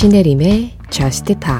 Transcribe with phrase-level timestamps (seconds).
[0.00, 1.52] 신혜림의 Just Pop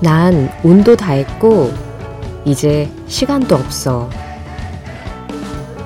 [0.00, 1.72] 난 운도 다 했고
[2.44, 4.10] 이제 시간도 없어.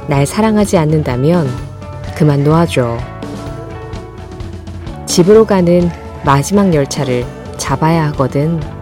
[0.08, 1.46] 날 사랑하지 않는다면
[2.16, 2.96] 그만 놓아줘.
[5.04, 5.90] 집으로 가는
[6.24, 7.26] 마지막 열차를
[7.58, 8.73] 잡아야 하거든.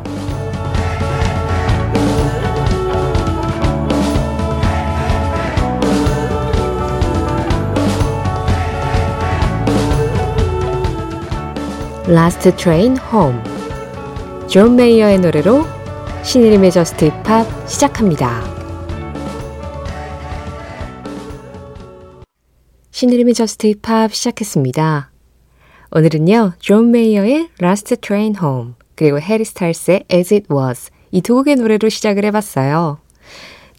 [12.12, 13.40] Last Train Home
[14.46, 15.64] 존 메이어의 노래로
[16.22, 18.42] 신의림의 저스트 힙합 시작합니다.
[22.90, 25.10] 신혜림의 Just Pop 시작했습니다.
[25.92, 31.56] 오늘은요, 존 메이어의 Last Train Home 그리고 해리 스타일스의 As It Was 이 두 곡의
[31.56, 32.98] 노래로 시작을 해봤어요.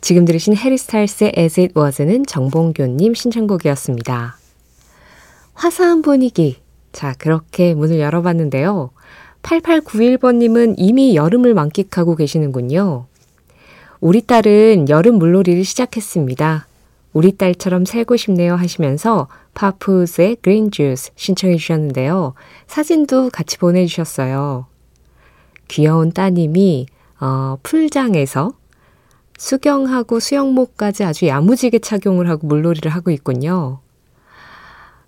[0.02, 4.38] 지금 들으신 해리 스타일스의 As It Was는 정봉교님 신청곡이었습니다.
[5.54, 6.63] 화사한 분위기.
[6.94, 8.92] 자, 그렇게 문을 열어봤는데요.
[9.42, 13.08] 8891번님은 이미 여름을 만끽하고 계시는군요.
[14.00, 16.68] 우리 딸은 여름 물놀이를 시작했습니다.
[17.12, 22.34] 우리 딸처럼 살고 싶네요 하시면서 파푸스의 그린 주스 신청해 주셨는데요.
[22.68, 24.68] 사진도 같이 보내주셨어요.
[25.68, 26.88] 귀여운 따님이
[27.20, 28.54] 어, 풀장에서
[29.38, 33.80] 수경하고 수영복까지 아주 야무지게 착용을 하고 물놀이를 하고 있군요.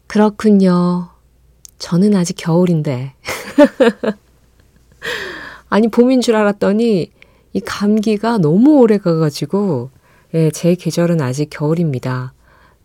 [0.08, 1.15] 그렇군요.
[1.78, 3.14] 저는 아직 겨울인데.
[5.70, 7.12] 아니, 봄인 줄 알았더니
[7.54, 9.90] 이 감기가 너무 오래 가가지고,
[10.34, 12.34] 예, 제 계절은 아직 겨울입니다.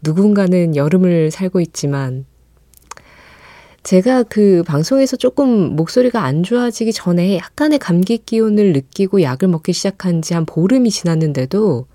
[0.02, 2.24] 누군가는 여름을 살고 있지만,
[3.83, 10.20] 제가 그 방송에서 조금 목소리가 안 좋아지기 전에 약간의 감기 기운을 느끼고 약을 먹기 시작한
[10.20, 11.86] 지 한 보름이 지났는데도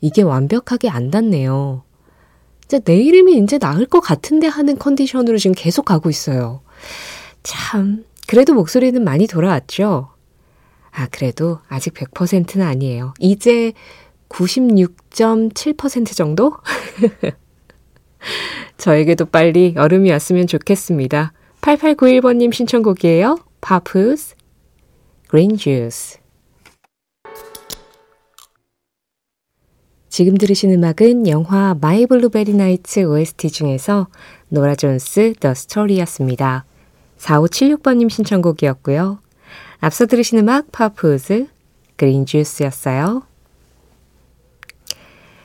[0.00, 1.84] 이게 완벽하게 안 닿네요.
[2.70, 6.60] 이제 내일이면 이제 나을 것 같은데 하는 컨디션으로 지금 계속 가고 있어요.
[7.42, 10.10] 참, 그래도 목소리는 많이 돌아왔죠?
[10.92, 13.14] 아, 그래도 아직 100%는 아니에요.
[13.18, 13.72] 이제
[14.28, 16.52] 96.7% 정도?
[18.78, 21.32] 저에게도 빨리 여름이 왔으면 좋겠습니다.
[21.62, 23.38] 8891번님 신청곡이에요.
[23.60, 24.36] 파푸스,
[25.26, 26.19] Green Juice.
[30.10, 34.08] 지금 들으신 음악은 영화 My Blueberry Nights OST 중에서
[34.48, 36.64] 노라 존스 The Story였습니다.
[37.16, 39.20] 4576번님 신청곡이었고요.
[39.78, 41.46] 앞서 들으신 음악 파푸즈
[41.96, 43.22] Green Juice였어요.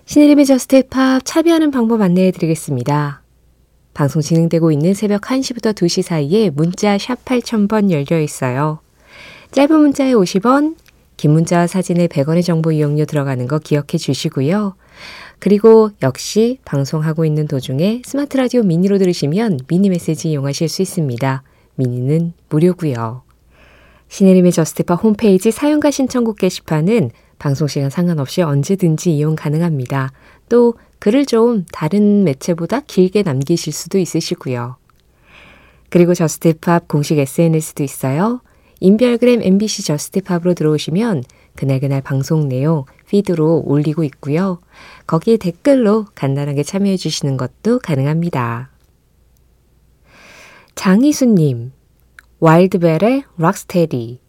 [0.05, 3.21] 신혜림의 Just Pop 참여하는 방법 안내해 드리겠습니다.
[3.93, 8.79] 방송 진행되고 있는 새벽 1시부터 2시 사이에 문자 샵 8000번 열려 있어요.
[9.51, 10.75] 짧은 문자에 50원,
[11.17, 14.75] 긴 문자와 사진에 100원의 정보 이용료 들어가는 거 기억해 주시고요.
[15.39, 21.43] 그리고 역시 방송하고 있는 도중에 스마트 라디오 미니로 들으시면 미니 메시지 이용하실 수 있습니다.
[21.75, 23.23] 미니는 무료고요.
[24.07, 30.11] 신혜림의 Just Pop 홈페이지 사연과 신청곡 게시판은 방송 시간 상관없이 언제든지 이용 가능합니다.
[30.47, 34.77] 또 글을 좀 다른 매체보다 길게 남기실 수도 있으시고요.
[35.89, 38.41] 그리고 Just Pop 공식 SNS도 있어요.
[38.85, 41.23] 인별그램 MBC Just Pop으로 들어오시면
[41.55, 44.61] 그날그날 방송 내용 피드로 올리고 있고요.
[45.07, 48.69] 거기에 댓글로 간단하게 참여해 주시는 것도 가능합니다.
[50.75, 51.71] 장희수님,
[52.39, 54.19] 와일드벨의 락스테디.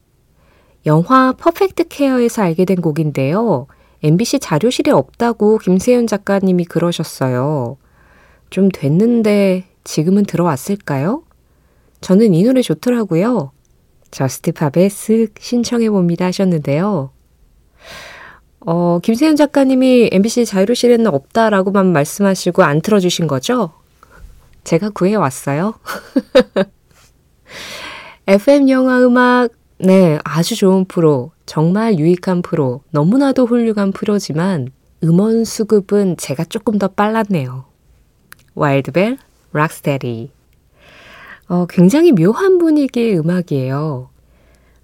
[0.86, 3.66] 영화 퍼펙트 케어에서 알게 된 곡인데요.
[4.02, 7.76] MBC 자료실에 없다고 김세윤 작가님이 그러셨어요.
[8.48, 11.24] 좀 됐는데 지금은 들어왔을까요?
[12.00, 13.52] 저는 이 노래 좋더라고요.
[14.16, 17.10] 저스트팝에 쓱 신청해봅니다 하셨는데요.
[18.60, 23.74] 어, 김세윤 작가님이 MBC 자료실에는 없다라고만 말씀하시고 안 틀어주신 거죠?
[24.64, 25.74] 제가 구해왔어요.
[28.26, 34.70] FM 영화 음악, 네, 아주 좋은 프로, 정말 유익한 프로, 너무나도 훌륭한 프로지만
[35.04, 37.66] 음원 수급은 제가 조금 더 빨랐네요.
[38.54, 39.18] 와일드벨,
[39.52, 40.35] 락스테디.
[41.48, 44.10] 어, 굉장히 묘한 분위기의 음악이에요.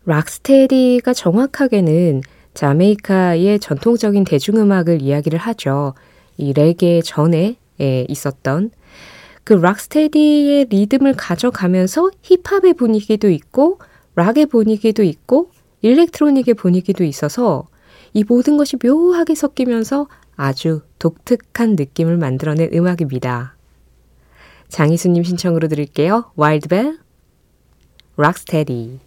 [0.04, 2.22] 락스테디가 정확하게는
[2.54, 5.94] 자메이카의 전통적인 대중음악을 이야기를 하죠.
[6.36, 8.70] 이 레게 전에 예, 있었던
[9.44, 13.78] 그 락스테디의 리듬을 가져가면서 힙합의 분위기도 있고
[14.14, 15.50] 락의 분위기도 있고
[15.80, 17.68] 일렉트로닉의 분위기도 있어서
[18.12, 20.06] 이 모든 것이 묘하게 섞이면서
[20.36, 23.56] 아주 독특한 느낌을 만들어낸 음악입니다.
[24.72, 26.32] 장희수님 신청으로 드릴게요.
[26.34, 26.98] 와일드벨,
[28.16, 29.00] 락스테디.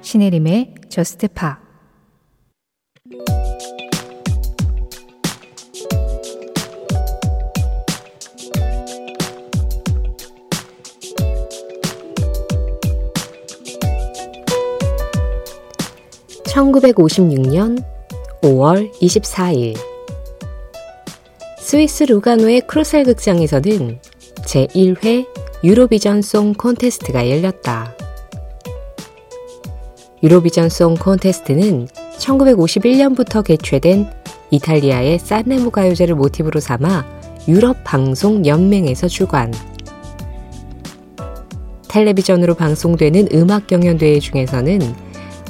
[0.00, 1.63] 신혜림의 저스트 파
[16.54, 17.82] (1956년
[18.42, 19.76] 5월 24일)
[21.58, 23.98] 스위스 루가노의 크루셀 극장에서는
[24.46, 25.26] 제1회
[25.64, 27.92] 유로비전 송 콘테스트가 열렸다.
[30.22, 34.06] 유로비전 송 콘테스트는 1951년부터 개최된
[34.50, 37.04] 이탈리아의 산네모 가요제를 모티브로 삼아
[37.48, 39.52] 유럽 방송 연맹에서 주관.
[41.88, 45.03] 텔레비전으로 방송되는 음악 경연대회 중에서는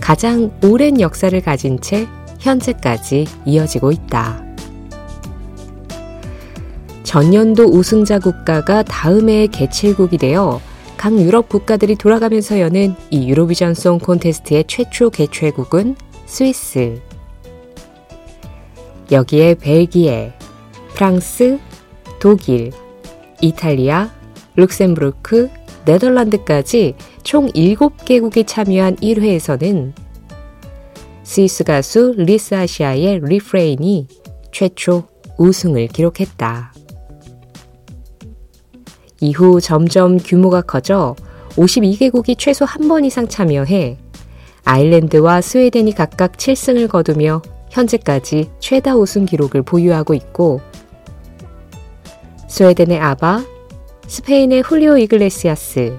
[0.05, 2.07] 가장 오랜 역사를 가진 채
[2.39, 4.45] 현재까지 이어지고 있다.
[7.05, 10.61] 전년도 우승자 국가가 다음 해의 개최국이 되어
[10.99, 15.97] 각 유럽 국가들이 돌아가면서 여는 이 유로비전 송 콘테스트의 최초 개최국은
[16.27, 17.01] 스위스.
[19.11, 20.35] 여기에 벨기에,
[20.95, 21.59] 프랑스,
[22.21, 22.73] 독일,
[23.41, 24.11] 이탈리아,
[24.57, 25.49] 룩셈부르크,
[25.85, 29.93] 네덜란드까지 총 7개국이 참여한 1회에서는
[31.23, 34.09] 스위스 가수 리스 아시아의 Refrain이
[34.53, 35.05] 최초
[35.39, 36.73] 우승을 기록했다.
[39.21, 41.17] 이후 점점 규모가 커져
[41.57, 43.97] 52개국이 최소 한 번 이상 참여해
[44.65, 50.61] 아일랜드와 스웨덴이 각각 7승을 거두며 현재까지 최다 우승 기록을 보유하고 있고
[52.49, 53.45] 스웨덴의 아바,
[54.07, 55.99] 스페인의 훌리오 이글레시아스,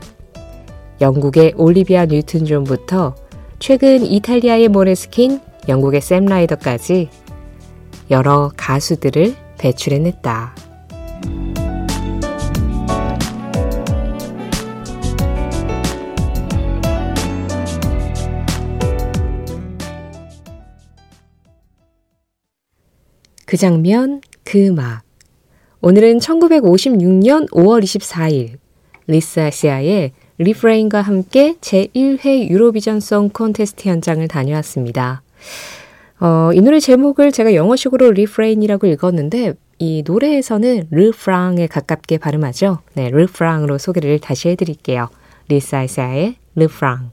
[1.01, 3.15] 영국의 올리비아 뉴튼 존부터
[3.59, 7.09] 최근 이탈리아의 모레스킨, 영국의 샘 라이더까지
[8.11, 10.55] 여러 가수들을 배출해냈다.
[23.45, 25.04] 그 장면, 그 음악.
[25.87, 28.57] 오늘은 1956년 5월 24일
[29.05, 35.21] 리스 아시아의 Refrain과 함께 제1회 유로비전 송 콘테스트 현장을 다녀왔습니다.
[36.19, 42.79] 어, 이 노래 제목을 제가 영어식으로 Refrain이라고 읽었는데 이 노래에서는 Refrain에 가깝게 발음하죠.
[42.95, 45.09] 네, Refrain으로 소개를 다시 해드릴게요.
[45.51, 47.11] 아시아의 Refrain.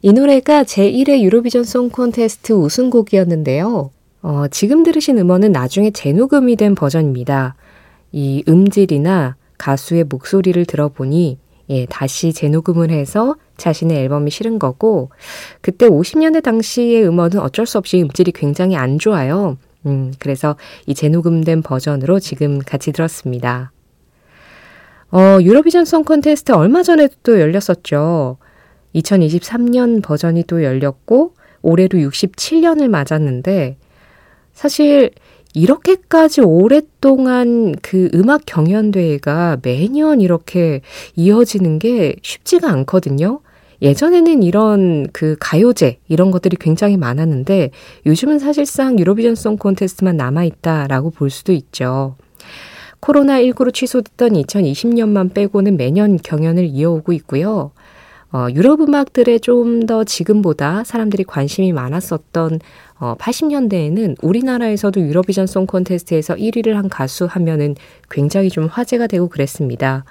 [0.00, 3.90] 이 노래가 제1회 유로비전 송 콘테스트 우승곡이었는데요.
[4.22, 7.56] 어, 지금 들으신 음원은 나중에 재녹음이 된 버전입니다.
[8.12, 11.38] 이 음질이나 가수의 목소리를 들어보니
[11.70, 15.10] 예, 다시 재녹음을 해서 자신의 앨범이 실은 거고
[15.60, 19.56] 그때 50년대 당시의 음원은 어쩔 수 없이 음질이 굉장히 안 좋아요.
[19.86, 20.56] 음, 그래서
[20.86, 23.72] 이 재녹음된 버전으로 지금 같이 들었습니다.
[25.10, 28.38] 어, 유로비전 송 콘테스트 얼마 전에도 또 열렸었죠.
[28.94, 33.76] 2023년 버전이 또 열렸고 올해로 67년을 맞았는데
[34.52, 35.10] 사실
[35.54, 40.80] 이렇게까지 오랫동안 그 음악 경연대회가 매년 이렇게
[41.16, 43.40] 이어지는 게 쉽지가 않거든요.
[43.82, 47.70] 예전에는 이런 그 가요제 이런 것들이 굉장히 많았는데
[48.06, 52.16] 요즘은 사실상 유로비전 송 콘테스트만 남아있다라고 볼 수도 있죠.
[53.00, 57.72] 코로나19로 취소됐던 2020년만 빼고는 매년 경연을 이어오고 있고요.
[58.32, 62.60] 어, 유럽 음악들에 좀 더 지금보다 사람들이 관심이 많았었던
[63.02, 67.74] 어, 80년대에는 우리나라에서도 유로비전 송 콘테스트에서 1위를 한 가수 하면은
[68.08, 70.04] 굉장히 좀 화제가 되고 그랬습니다.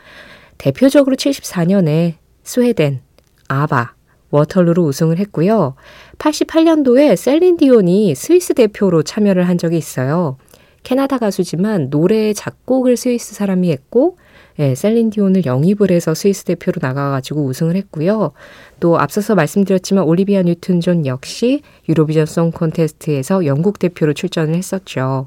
[0.58, 3.00] 대표적으로 74년에 스웨덴,
[3.48, 3.94] 아바,
[4.32, 5.76] Waterloo로 우승을 했고요.
[6.18, 10.36] 88년도에 셀린 디온이 스위스 대표로 참여를 한 적이 있어요.
[10.84, 14.18] 캐나다 가수지만 노래 작곡을 스위스 사람이 했고
[14.60, 18.32] 예, 셀린 디온을 영입을 해서 스위스 대표로 나가가지고 우승을 했고요.
[18.80, 25.26] 또 앞서서 말씀드렸지만 올리비아 뉴튼 존 역시 유로비전 송 콘테스트에서 영국 대표로 출전을 했었죠.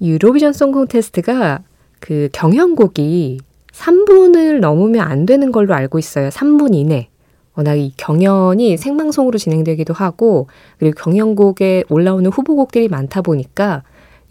[0.00, 1.60] 유로비전 송 콘테스트가
[2.00, 3.40] 그 경연곡이
[3.72, 6.28] 3분을 넘으면 안 되는 걸로 알고 있어요.
[6.28, 7.08] 3분 이내.
[7.56, 13.84] 워낙 이 경연이 생방송으로 진행되기도 하고, 그리고 경연곡에 올라오는 후보곡들이 많다 보니까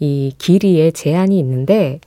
[0.04, 2.00] 이 길이에 제한이 있는데,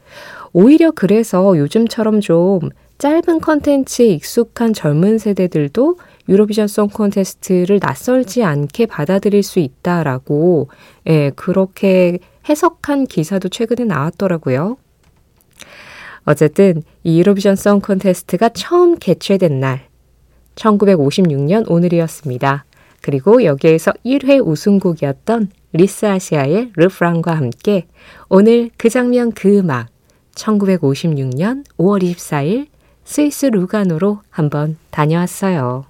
[0.53, 2.59] 오히려 그래서 요즘처럼 좀
[2.99, 5.97] 짧은 컨텐츠에 익숙한 젊은 세대들도
[6.29, 10.69] 유로비전 송 콘테스트를 낯설지 않게 받아들일 수 있다라고,
[11.07, 14.77] 예, 그렇게 해석한 기사도 최근에 나왔더라고요.
[16.25, 19.85] 어쨌든 이 유로비전 송 콘테스트가 처음 개최된 날,
[20.55, 22.65] 1956년 오늘이었습니다.
[23.01, 27.87] 그리고 여기에서 1회 우승곡이었던 리스아시아의 르프랑과 함께
[28.29, 29.89] 오늘 그 장면 그 음악
[30.35, 32.67] 1956년 5월 24일
[33.03, 35.85] 스위스 루가노로 한번 다녀왔어요.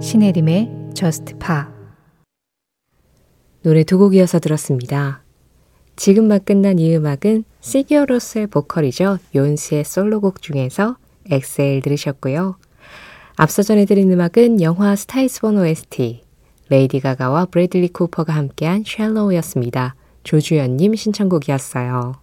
[0.00, 1.72] 신혜림의 Just Pop
[3.62, 5.23] 노래 두 곡 이어서 들었습니다.
[5.96, 9.18] 지금 막 끝난 이 음악은 시규어 로스의 보컬이죠.
[9.34, 10.96] 욘시의 솔로곡 중에서
[11.30, 12.56] Exhale 들으셨고요.
[13.36, 16.22] 앞서 전해드린 음악은 영화 Star Is Born OST
[16.68, 19.94] 레이디 가가와 브래들리 쿠퍼가 함께한 Shallow였습니다.
[20.24, 22.14] 조주연님 신청곡이었어요.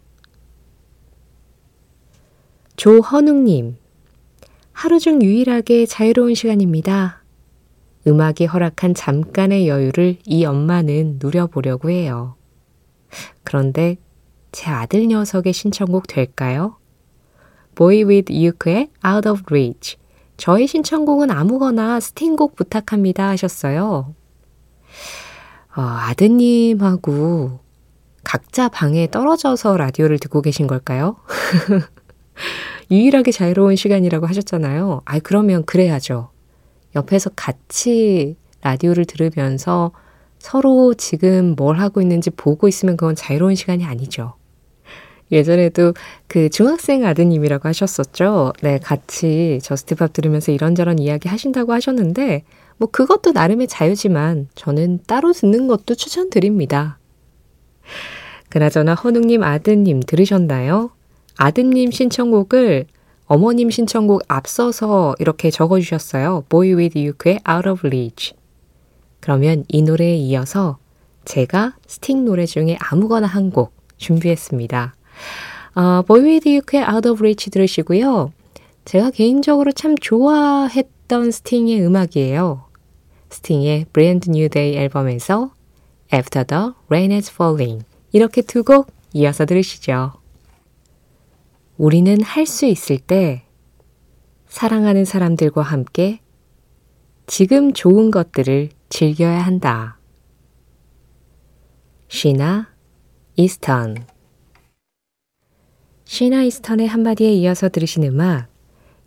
[2.75, 3.77] 조헌웅님,
[4.71, 7.21] 하루 중 유일하게 자유로운 시간입니다.
[8.07, 12.35] 음악이 허락한 잠깐의 여유를 이 엄마는 누려보려고 해요.
[13.43, 13.97] 그런데
[14.51, 16.77] 제 아들 녀석의 신청곡 될까요?
[17.75, 19.97] Boy with Uke의 Out of Reach.
[20.37, 24.13] 저의 신청곡은 아무거나 스팅곡 부탁합니다 하셨어요.
[25.75, 27.59] 어, 아드님하고
[28.23, 31.17] 각자 방에 떨어져서 라디오를 듣고 계신 걸까요?
[32.91, 35.01] 유일하게 자유로운 시간이라고 하셨잖아요.
[35.05, 36.31] 아, 그러면 그래야죠.
[36.95, 39.91] 옆에서 같이 라디오를 들으면서
[40.41, 44.33] 서로 지금 뭘 하고 있는지 보고 있으면 그건 자유로운 시간이 아니죠.
[45.31, 45.93] 예전에도
[46.27, 48.53] 그 중학생 아드님이라고 하셨었죠.
[48.61, 52.43] 네, 같이 Just Pop 들으면서 이런저런 이야기 하신다고 하셨는데,
[52.77, 56.97] 뭐 그것도 나름의 자유지만 저는 따로 듣는 것도 추천드립니다.
[58.49, 60.89] 그나저나 허웅님 아드님 들으셨나요?
[61.37, 62.87] 아드님 신청곡을
[63.25, 66.45] 어머님 신청곡 앞서서 이렇게 적어주셨어요.
[66.49, 68.33] BoyWithUke의 Out of Reach.
[69.21, 70.77] 그러면 이 노래에 이어서
[71.23, 74.95] 제가 스팅 노래 중에 아무거나 한 곡 준비했습니다.
[75.75, 76.61] 어, You의
[76.91, 78.33] Out of Reach 들으시고요.
[78.83, 82.65] 제가 개인적으로 참 좋아했던 스팅의 음악이에요.
[83.29, 85.51] 스팅의 Brand New Day 앨범에서
[86.13, 90.13] After the Rain Has Fallen 이렇게 두 곡 이어서 들으시죠.
[91.77, 93.43] 우리는 할 수 있을 때
[94.47, 96.19] 사랑하는 사람들과 함께
[97.27, 99.97] 지금 좋은 것들을 즐겨야 한다.
[102.09, 102.67] 시나
[103.37, 103.95] 이스턴
[106.03, 108.47] 시나 이스턴의 한마디에 이어서 들으신 음악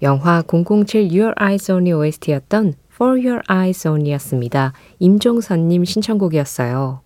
[0.01, 4.73] 영화 007 Your Eyes Only OST였던 For Your Eyes Only였습니다.
[5.01, 7.03] 임종선님 신청곡이었어요.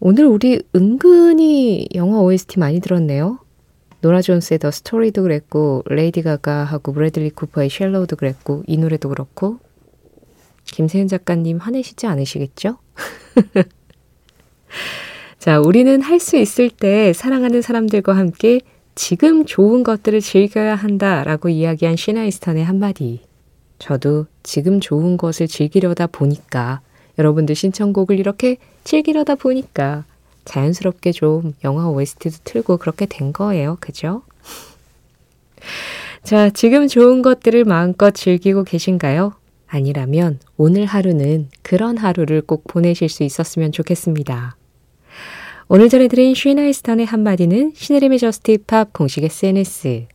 [0.00, 3.38] 오늘 우리 은근히 영화 OST 많이 들었네요.
[4.00, 9.58] 노라 존스의 The Story도 그랬고 레이디 가가하고 브래들리 쿠퍼의 Shallow도 그랬고 이 노래도 그렇고
[10.64, 12.78] 김세윤 작가님 화내시지 않으시겠죠?
[15.38, 18.60] 자, 우리는 할 수 있을 때 사랑하는 사람들과 함께
[18.94, 23.22] 지금 좋은 것들을 즐겨야 한다 라고 이야기한 시나 이스턴의 한마디.
[23.78, 26.82] 저도 지금 좋은 것을 즐기려다 보니까
[27.18, 30.04] 여러분들 신청곡을 이렇게 즐기려다 보니까
[30.44, 33.78] 자연스럽게 좀 영화 OST도 틀고 그렇게 된 거예요.
[33.80, 34.22] 그죠?
[36.22, 39.32] 자, 지금 좋은 것들을 마음껏 즐기고 계신가요?
[39.70, 44.56] 아니라면 오늘 하루는 그런 하루를 꼭 보내실 수 있었으면 좋겠습니다.
[45.68, 50.08] 오늘 전해드린 쉬나이스턴의 한마디는 시네림의 저스티팝 공식 SNS,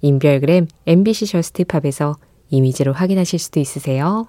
[0.00, 2.16] 인별그램 MBC 저스티팝에서
[2.50, 4.26] 이미지로 확인하실 수도 있으세요.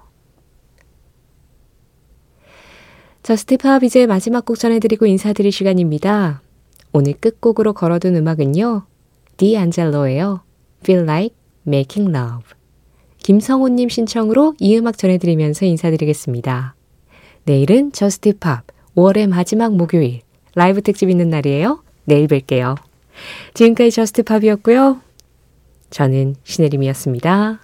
[3.23, 6.41] Just Pop 이제 마지막 곡 전해드리고 인사드릴 시간입니다.
[6.93, 8.85] 오늘 끝곡으로 걸어둔 음악은요.
[9.37, 10.43] 디안젤로예요.
[10.81, 11.35] Feel Like
[11.67, 12.56] Making Love.
[13.27, 16.75] 김성호님 신청으로 이 음악 전해드리면서 인사드리겠습니다.
[17.43, 18.63] 내일은 Just Pop
[18.95, 20.21] 5월의 마지막 목요일
[20.55, 21.83] 라이브 특집 있는 날이에요.
[22.05, 22.77] 내일 뵐게요.
[23.53, 25.01] 지금까지 Just Pop이었고요.
[25.89, 27.59] 저는 신혜림이었습니다.